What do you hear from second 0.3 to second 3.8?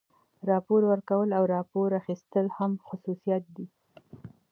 راپور ورکول او راپور اخیستل هم خصوصیات دي.